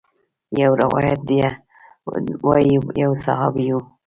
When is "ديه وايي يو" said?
1.29-3.11